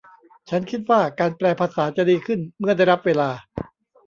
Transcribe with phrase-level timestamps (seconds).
[0.49, 3.29] ฉันคิดว่าการแปลภาษาจะดีขึ้นเมื่อได้รับเวลา